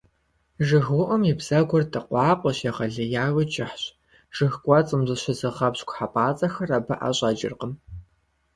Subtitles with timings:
[0.67, 3.83] ЖыгыуIум и бзэгур дыкъуакъуэщ, егъэлеяуи кIыхьщ.
[4.35, 7.73] Жыг кIуэцIым зыщызыгъэпщкIу хьэпIацIэхэр абы IэщIэкIыркъым.